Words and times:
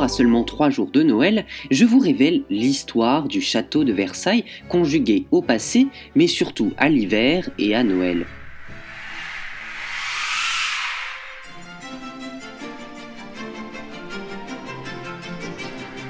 à 0.00 0.08
seulement 0.08 0.42
trois 0.42 0.68
jours 0.68 0.90
de 0.90 1.04
Noël, 1.04 1.46
je 1.70 1.84
vous 1.84 2.00
révèle 2.00 2.42
l'histoire 2.50 3.28
du 3.28 3.40
château 3.40 3.84
de 3.84 3.92
Versailles 3.92 4.44
conjuguée 4.68 5.26
au 5.30 5.42
passé, 5.42 5.86
mais 6.16 6.26
surtout 6.26 6.72
à 6.76 6.88
l'hiver 6.88 7.48
et 7.60 7.72
à 7.76 7.84
Noël. 7.84 8.26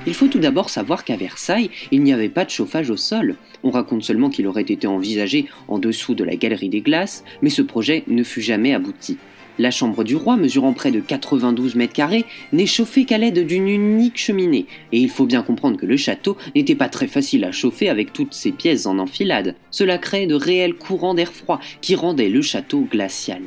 Il 0.07 0.15
faut 0.15 0.29
tout 0.29 0.39
d'abord 0.39 0.71
savoir 0.71 1.05
qu'à 1.05 1.17
Versailles, 1.17 1.71
il 1.91 2.03
n'y 2.03 2.15
avait 2.15 2.31
pas 2.31 2.47
de 2.47 2.51
chauffage 2.51 2.89
au 2.89 2.97
sol. 2.97 3.37
On 3.63 3.71
raconte 3.71 4.05
seulement 4.05 4.31
qu'il 4.31 4.47
aurait 4.47 4.63
été 4.63 4.87
envisagé 4.87 5.49
en 5.69 5.79
dessous 5.79 6.15
de 6.15 6.25
la 6.25 6.37
galerie 6.37 6.71
des 6.71 6.81
glaces, 6.81 7.25
mais 7.43 7.51
ce 7.51 7.61
projet 7.61 8.05
ne 8.07 8.23
fut 8.23 8.43
jamais 8.43 8.73
abouti. 8.73 9.19
La 9.57 9.71
chambre 9.71 10.03
du 10.03 10.17
roi, 10.17 10.37
mesurant 10.37 10.73
près 10.73 10.91
de 10.91 10.99
92 10.99 11.77
mètres 11.77 11.93
carrés, 11.93 12.25
n'est 12.53 12.67
chauffée 12.67 13.05
qu'à 13.05 13.19
l'aide 13.19 13.47
d'une 13.47 13.69
unique 13.69 14.19
cheminée, 14.19 14.67
et 14.91 14.99
il 14.99 15.09
faut 15.09 15.27
bien 15.27 15.43
comprendre 15.43 15.77
que 15.77 15.87
le 15.87 15.97
château 15.97 16.37
n'était 16.57 16.75
pas 16.75 16.89
très 16.89 17.07
facile 17.07 17.45
à 17.45 17.53
chauffer 17.53 17.89
avec 17.89 18.13
toutes 18.13 18.35
ses 18.35 18.51
pièces 18.51 18.87
en 18.87 18.99
enfilade. 18.99 19.55
Cela 19.71 19.99
créait 19.99 20.27
de 20.27 20.35
réels 20.35 20.75
courants 20.75 21.15
d'air 21.15 21.33
froid 21.33 21.61
qui 21.81 21.95
rendaient 21.95 22.31
le 22.31 22.43
château 22.43 22.81
glacial. 22.91 23.43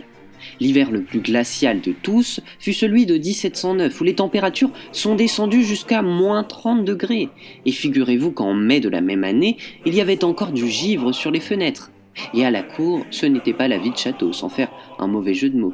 L'hiver 0.61 0.91
le 0.91 1.01
plus 1.01 1.19
glacial 1.19 1.81
de 1.81 1.91
tous 1.91 2.39
fut 2.57 2.73
celui 2.73 3.05
de 3.05 3.17
1709, 3.17 3.99
où 3.99 4.03
les 4.05 4.15
températures 4.15 4.71
sont 4.93 5.15
descendues 5.15 5.63
jusqu'à 5.63 6.01
moins 6.01 6.43
30 6.43 6.85
degrés. 6.85 7.27
Et 7.65 7.71
figurez-vous 7.73 8.31
qu'en 8.31 8.53
mai 8.53 8.79
de 8.79 8.87
la 8.87 9.01
même 9.01 9.25
année, 9.25 9.57
il 9.85 9.93
y 9.93 9.99
avait 9.99 10.23
encore 10.23 10.53
du 10.53 10.69
givre 10.69 11.11
sur 11.11 11.31
les 11.31 11.41
fenêtres. 11.41 11.91
Et 12.33 12.45
à 12.45 12.51
la 12.51 12.63
cour, 12.63 13.05
ce 13.11 13.25
n'était 13.25 13.53
pas 13.53 13.67
la 13.67 13.77
vie 13.77 13.91
de 13.91 13.97
château, 13.97 14.31
sans 14.31 14.49
faire 14.49 14.69
un 14.99 15.07
mauvais 15.07 15.33
jeu 15.33 15.49
de 15.49 15.59
mots. 15.59 15.73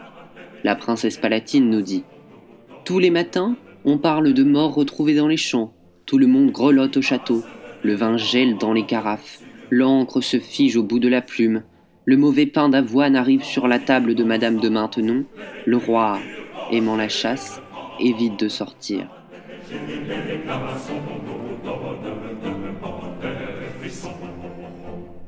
La 0.63 0.75
princesse 0.75 1.17
palatine 1.17 1.69
nous 1.69 1.81
dit 1.81 2.03
Tous 2.85 2.97
les 2.97 3.09
matins, 3.09 3.57
on 3.83 3.97
parle 3.97 4.33
de 4.33 4.43
morts 4.43 4.73
retrouvés 4.73 5.15
dans 5.15 5.27
les 5.27 5.37
champs. 5.37 5.73
Tout 6.05 6.17
le 6.17 6.27
monde 6.27 6.51
grelotte 6.51 6.95
au 6.95 7.01
château. 7.01 7.43
Le 7.83 7.95
vin 7.95 8.15
gèle 8.15 8.57
dans 8.57 8.71
les 8.71 8.85
carafes. 8.85 9.39
L'encre 9.69 10.21
se 10.21 10.39
fige 10.39 10.77
au 10.77 10.83
bout 10.83 10.99
de 10.99 11.09
la 11.09 11.21
plume. 11.21 11.63
Le 12.05 12.15
mauvais 12.15 12.45
pain 12.45 12.69
d'avoine 12.69 13.17
arrive 13.17 13.43
sur 13.43 13.67
la 13.67 13.79
table 13.79 14.15
de 14.15 14.23
Madame 14.23 14.57
de 14.57 14.69
Maintenon. 14.69 15.25
Le 15.65 15.77
roi, 15.77 16.19
aimant 16.71 16.95
la 16.95 17.09
chasse, 17.09 17.61
évite 17.99 18.39
de 18.39 18.47
sortir. 18.47 19.07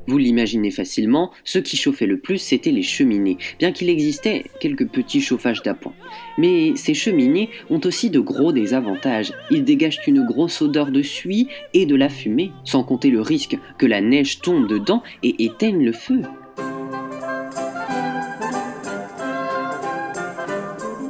Vous 0.06 0.18
l'imaginez 0.18 0.70
facilement, 0.70 1.32
ce 1.44 1.58
qui 1.58 1.76
chauffait 1.76 2.06
le 2.06 2.18
plus, 2.18 2.38
c'était 2.38 2.70
les 2.70 2.82
cheminées, 2.82 3.38
bien 3.58 3.72
qu'il 3.72 3.90
existait 3.90 4.44
quelques 4.60 4.86
petits 4.86 5.20
chauffages 5.20 5.62
d'appoint. 5.62 5.94
Mais 6.38 6.76
ces 6.76 6.94
cheminées 6.94 7.50
ont 7.70 7.80
aussi 7.84 8.08
de 8.10 8.20
gros 8.20 8.52
désavantages. 8.52 9.32
Ils 9.50 9.64
dégagent 9.64 10.00
une 10.06 10.24
grosse 10.24 10.62
odeur 10.62 10.92
de 10.92 11.02
suie 11.02 11.48
et 11.74 11.86
de 11.86 11.96
la 11.96 12.08
fumée, 12.08 12.52
sans 12.64 12.84
compter 12.84 13.10
le 13.10 13.20
risque 13.20 13.58
que 13.78 13.86
la 13.86 14.00
neige 14.00 14.40
tombe 14.40 14.68
dedans 14.68 15.02
et 15.24 15.44
éteigne 15.44 15.84
le 15.84 15.92
feu. 15.92 16.22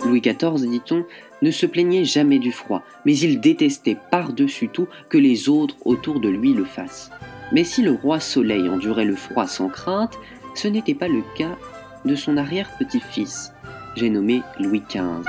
Louis 0.07 0.21
XIV, 0.21 0.71
dit-on, 0.71 1.05
ne 1.43 1.51
se 1.51 1.67
plaignait 1.67 2.05
jamais 2.05 2.39
du 2.39 2.53
froid, 2.53 2.83
mais 3.05 3.19
il 3.19 3.41
détestait 3.41 3.99
par-dessus 4.11 4.69
tout 4.69 4.89
que 5.11 5.19
les 5.19 5.49
autres 5.51 5.77
autour 5.85 6.21
de 6.21 6.29
lui 6.29 6.55
le 6.55 6.65
fassent. 6.65 7.11
Mais 7.53 7.65
si 7.65 7.83
le 7.83 7.93
roi 7.93 8.19
Soleil 8.21 8.69
endurait 8.69 9.05
le 9.05 9.15
froid 9.15 9.47
sans 9.47 9.69
crainte, 9.69 10.19
ce 10.55 10.69
n'était 10.69 10.95
pas 10.95 11.09
le 11.09 11.23
cas 11.37 11.57
de 12.05 12.15
son 12.15 12.37
arrière-petit-fils, 12.37 13.53
j'ai 13.97 14.11
nommé 14.11 14.43
Louis 14.59 14.83
XV. 14.89 15.23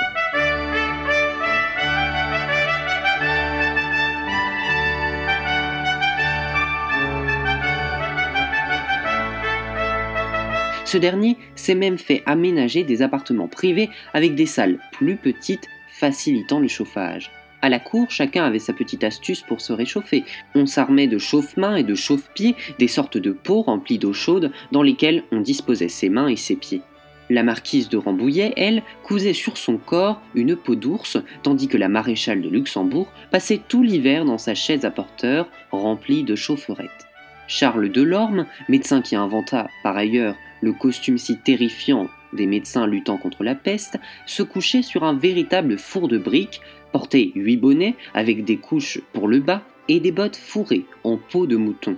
Ce 10.86 10.98
dernier 10.98 11.38
s'est 11.56 11.76
même 11.76 11.98
fait 11.98 12.24
aménager 12.26 12.86
des 12.86 13.02
appartements 13.02 13.50
privés 13.50 13.90
avec 14.14 14.36
des 14.36 14.46
salles 14.46 14.80
plus 14.94 15.18
petites 15.18 15.68
facilitant 15.90 16.60
le 16.60 16.70
chauffage. 16.70 17.30
À 17.62 17.70
la 17.70 17.80
cour, 17.80 18.12
chacun 18.12 18.46
avait 18.46 18.60
sa 18.60 18.74
petite 18.74 19.04
astuce 19.04 19.42
pour 19.42 19.62
se 19.62 19.74
réchauffer. 19.74 20.24
On 20.54 20.66
s'armait 20.66 21.08
de 21.08 21.18
chauffe-mains 21.18 21.76
et 21.76 21.84
de 21.84 21.96
chauffe-pieds, 21.96 22.56
des 22.78 22.88
sortes 22.88 23.18
de 23.18 23.32
pots 23.32 23.64
remplis 23.64 23.98
d'eau 23.98 24.14
chaude 24.14 24.52
dans 24.72 24.84
lesquels 24.84 25.24
on 25.32 25.42
disposait 25.42 25.90
ses 25.90 26.10
mains 26.10 26.28
et 26.28 26.36
ses 26.36 26.56
pieds. 26.56 26.82
La 27.30 27.44
marquise 27.44 27.90
de 27.90 27.98
Rambouillet, 27.98 28.54
elle, 28.56 28.84
cousait 29.04 29.34
sur 29.34 29.58
son 29.58 29.78
corps 29.78 30.22
une 30.34 30.56
peau 30.56 30.76
d'ours, 30.76 31.18
tandis 31.44 31.68
que 31.68 31.78
la 31.78 31.90
maréchale 31.90 32.42
de 32.42 32.48
Luxembourg 32.48 33.12
passait 33.32 33.60
tout 33.68 33.84
l'hiver 33.84 34.24
dans 34.24 34.38
sa 34.38 34.56
chaise 34.56 34.86
à 34.86 34.92
porteur 34.92 35.50
remplie 35.72 36.24
de 36.24 36.36
chaufferettes. 36.36 37.08
Charles 37.48 37.90
Delorme, 37.90 38.46
médecin 38.70 39.02
qui 39.02 39.16
inventa 39.16 39.68
par 39.84 39.98
ailleurs 39.98 40.36
le 40.62 40.74
costume 40.74 41.18
si 41.18 41.38
terrifiant 41.38 42.08
des 42.34 42.46
médecins 42.46 42.88
luttant 42.88 43.18
contre 43.18 43.44
la 43.44 43.56
peste, 43.56 43.98
se 44.26 44.44
couchait 44.44 44.82
sur 44.82 45.04
un 45.04 45.16
véritable 45.16 45.78
four 45.78 46.08
de 46.08 46.18
briques 46.18 46.62
portait 46.92 47.32
huit 47.36 47.58
bonnets 47.58 47.96
avec 48.14 48.44
des 48.44 48.58
couches 48.58 49.02
pour 49.14 49.28
le 49.28 49.40
bas 49.40 49.62
et 49.88 50.00
des 50.00 50.12
bottes 50.12 50.36
fourrées 50.36 50.86
en 51.04 51.18
peau 51.18 51.46
de 51.46 51.56
mouton. 51.56 51.96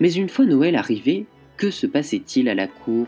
Mais 0.00 0.12
une 0.12 0.28
fois 0.28 0.44
Noël 0.44 0.76
arrivé, 0.76 1.26
que 1.56 1.70
se 1.70 1.86
passait-il 1.86 2.48
à 2.48 2.54
la 2.54 2.66
cour? 2.66 3.06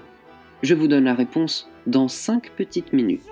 Je 0.62 0.74
vous 0.74 0.88
donne 0.88 1.04
la 1.04 1.14
réponse 1.14 1.68
dans 1.86 2.08
cinq 2.08 2.50
petites 2.50 2.92
minutes. 2.92 3.22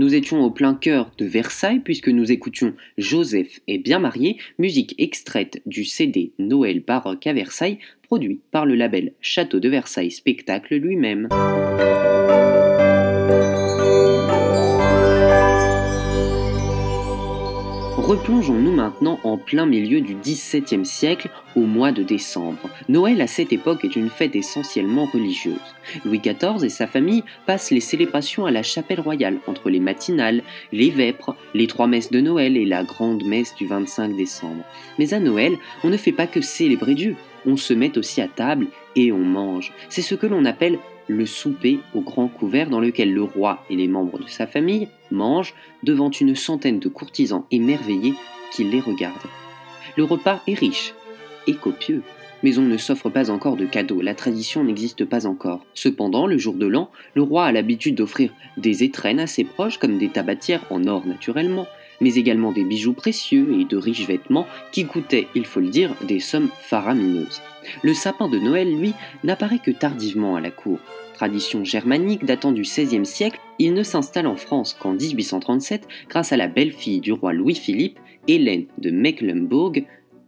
Nous 0.00 0.14
étions 0.14 0.42
au 0.42 0.50
plein 0.50 0.72
cœur 0.72 1.10
de 1.18 1.26
Versailles 1.26 1.80
puisque 1.80 2.08
nous 2.08 2.32
écoutions 2.32 2.72
Joseph 2.96 3.60
est 3.68 3.76
bien 3.76 3.98
marié, 3.98 4.38
musique 4.58 4.94
extraite 4.96 5.60
du 5.66 5.84
CD 5.84 6.32
Noël 6.38 6.80
baroque 6.80 7.26
à 7.26 7.34
Versailles, 7.34 7.78
produit 8.04 8.40
par 8.50 8.64
le 8.64 8.76
label 8.76 9.12
Château 9.20 9.60
de 9.60 9.68
Versailles 9.68 10.10
Spectacle 10.10 10.76
lui-même. 10.76 11.28
Replongeons-nous 18.10 18.72
maintenant 18.72 19.20
en 19.22 19.38
plein 19.38 19.66
milieu 19.66 20.00
du 20.00 20.16
XVIIe 20.16 20.84
siècle, 20.84 21.30
au 21.54 21.60
mois 21.60 21.92
de 21.92 22.02
décembre. 22.02 22.68
Noël 22.88 23.20
à 23.20 23.28
cette 23.28 23.52
époque 23.52 23.84
est 23.84 23.94
une 23.94 24.10
fête 24.10 24.34
essentiellement 24.34 25.04
religieuse. 25.04 25.54
Louis 26.04 26.18
XIV 26.18 26.64
et 26.64 26.70
sa 26.70 26.88
famille 26.88 27.22
passent 27.46 27.70
les 27.70 27.78
célébrations 27.78 28.46
à 28.46 28.50
la 28.50 28.64
chapelle 28.64 28.98
royale, 28.98 29.38
entre 29.46 29.70
les 29.70 29.78
matinales, 29.78 30.42
les 30.72 30.90
vêpres, 30.90 31.36
les 31.54 31.68
trois 31.68 31.86
messes 31.86 32.10
de 32.10 32.20
Noël 32.20 32.56
et 32.56 32.64
la 32.64 32.82
grande 32.82 33.22
messe 33.24 33.54
du 33.54 33.68
25 33.68 34.16
décembre. 34.16 34.64
Mais 34.98 35.14
à 35.14 35.20
Noël, 35.20 35.56
on 35.84 35.88
ne 35.88 35.96
fait 35.96 36.10
pas 36.10 36.26
que 36.26 36.40
célébrer 36.40 36.96
Dieu, 36.96 37.14
on 37.46 37.56
se 37.56 37.74
met 37.74 37.96
aussi 37.96 38.20
à 38.20 38.26
table 38.26 38.66
et 38.96 39.12
on 39.12 39.18
mange. 39.18 39.72
C'est 39.88 40.02
ce 40.02 40.16
que 40.16 40.26
l'on 40.26 40.46
appelle 40.46 40.80
le 41.10 41.26
souper 41.26 41.80
au 41.94 42.00
grand 42.00 42.28
couvert 42.28 42.70
dans 42.70 42.80
lequel 42.80 43.12
le 43.12 43.22
roi 43.22 43.64
et 43.68 43.76
les 43.76 43.88
membres 43.88 44.18
de 44.18 44.28
sa 44.28 44.46
famille 44.46 44.88
mangent 45.10 45.54
devant 45.82 46.10
une 46.10 46.36
centaine 46.36 46.78
de 46.78 46.88
courtisans 46.88 47.44
émerveillés 47.50 48.14
qui 48.52 48.64
les 48.64 48.80
regardent. 48.80 49.14
Le 49.96 50.04
repas 50.04 50.40
est 50.46 50.54
riche 50.54 50.94
et 51.46 51.54
copieux, 51.54 52.02
mais 52.42 52.58
on 52.58 52.62
ne 52.62 52.76
s'offre 52.76 53.10
pas 53.10 53.30
encore 53.30 53.56
de 53.56 53.66
cadeaux, 53.66 54.00
la 54.00 54.14
tradition 54.14 54.64
n'existe 54.64 55.04
pas 55.04 55.26
encore. 55.26 55.64
Cependant, 55.74 56.26
le 56.26 56.38
jour 56.38 56.54
de 56.54 56.66
l'an, 56.66 56.90
le 57.14 57.22
roi 57.22 57.44
a 57.44 57.52
l'habitude 57.52 57.96
d'offrir 57.96 58.32
des 58.56 58.82
étrennes 58.84 59.20
à 59.20 59.26
ses 59.26 59.44
proches, 59.44 59.78
comme 59.78 59.98
des 59.98 60.08
tabatières 60.08 60.64
en 60.70 60.86
or 60.86 61.06
naturellement, 61.06 61.66
mais 62.00 62.14
également 62.14 62.52
des 62.52 62.64
bijoux 62.64 62.92
précieux 62.92 63.56
et 63.58 63.64
de 63.64 63.76
riches 63.76 64.06
vêtements 64.06 64.46
qui 64.72 64.86
coûtaient, 64.86 65.28
il 65.34 65.46
faut 65.46 65.60
le 65.60 65.68
dire, 65.68 65.94
des 66.06 66.20
sommes 66.20 66.48
faramineuses. 66.60 67.40
Le 67.82 67.94
sapin 67.94 68.28
de 68.28 68.38
Noël, 68.38 68.74
lui, 68.74 68.94
n'apparaît 69.24 69.58
que 69.58 69.70
tardivement 69.70 70.36
à 70.36 70.40
la 70.40 70.50
cour. 70.50 70.78
Tradition 71.14 71.64
germanique 71.64 72.24
datant 72.24 72.52
du 72.52 72.62
XVIe 72.62 73.04
siècle, 73.04 73.40
il 73.58 73.74
ne 73.74 73.82
s'installe 73.82 74.26
en 74.26 74.36
France 74.36 74.74
qu'en 74.80 74.92
1837 74.92 75.86
grâce 76.08 76.32
à 76.32 76.36
la 76.36 76.48
belle-fille 76.48 77.00
du 77.00 77.12
roi 77.12 77.32
Louis-Philippe, 77.32 77.98
Hélène 78.26 78.66
de 78.78 78.90
Mecklembourg, 78.90 79.72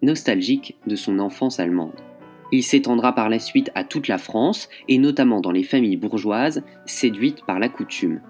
nostalgique 0.02 0.76
de 0.86 0.96
son 0.96 1.18
enfance 1.18 1.60
allemande. 1.60 1.94
Il 2.50 2.62
s'étendra 2.62 3.14
par 3.14 3.30
la 3.30 3.38
suite 3.38 3.70
à 3.74 3.84
toute 3.84 4.08
la 4.08 4.18
France, 4.18 4.68
et 4.86 4.98
notamment 4.98 5.40
dans 5.40 5.52
les 5.52 5.62
familles 5.62 5.96
bourgeoises, 5.96 6.62
séduites 6.84 7.46
par 7.46 7.58
la 7.58 7.70
coutume. 7.70 8.20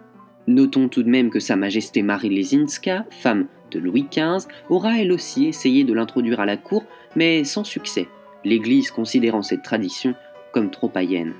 Notons 0.48 0.88
tout 0.88 1.04
de 1.04 1.08
même 1.08 1.30
que 1.30 1.38
Sa 1.38 1.54
Majesté 1.54 2.02
Marie 2.02 2.28
Lesinska, 2.28 3.06
femme 3.10 3.46
de 3.70 3.78
Louis 3.78 4.06
XV, 4.10 4.48
aura 4.68 4.98
elle 4.98 5.12
aussi 5.12 5.46
essayé 5.46 5.84
de 5.84 5.94
l'introduire 5.94 6.40
à 6.40 6.46
la 6.46 6.56
cour, 6.56 6.84
mais 7.14 7.44
sans 7.44 7.64
succès, 7.64 8.08
l'Église 8.44 8.90
considérant 8.90 9.42
cette 9.42 9.62
tradition 9.62 10.14
comme 10.52 10.70
trop 10.70 10.88
païenne. 10.88 11.34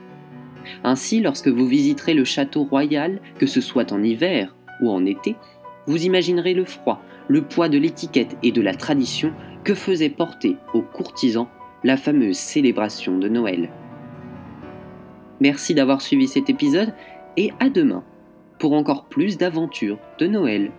Ainsi, 0.85 1.21
lorsque 1.21 1.49
vous 1.49 1.67
visiterez 1.67 2.15
le 2.15 2.25
château 2.25 2.63
royal, 2.63 3.21
que 3.39 3.47
ce 3.47 3.61
soit 3.61 3.93
en 3.93 4.03
hiver 4.03 4.55
ou 4.81 4.91
en 4.91 5.05
été, 5.05 5.35
vous 5.87 6.05
imaginerez 6.05 6.55
le 6.55 6.65
froid, 6.65 7.03
le 7.27 7.43
poids 7.43 7.69
de 7.69 7.79
l'étiquette 7.79 8.37
et 8.45 8.53
de 8.53 8.61
la 8.61 8.75
tradition 8.75 9.33
que 9.65 9.75
faisait 9.75 10.11
porter 10.11 10.57
aux 10.75 10.83
courtisans 10.83 11.49
la 11.83 11.97
fameuse 11.97 12.37
célébration 12.37 13.19
de 13.19 13.29
Noël. 13.29 13.69
Merci 15.41 15.75
d'avoir 15.75 16.01
suivi 16.01 16.29
cet 16.29 16.49
épisode 16.49 16.95
et 17.37 17.51
à 17.59 17.69
demain 17.69 18.05
pour 18.63 18.75
encore 18.75 19.07
plus 19.07 19.39
d'aventures 19.39 19.99
de 20.21 20.29
Noël. 20.29 20.71